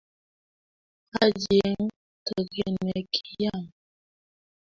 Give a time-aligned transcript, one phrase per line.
[1.11, 1.85] Haji eng
[2.25, 3.63] togee ne kiyam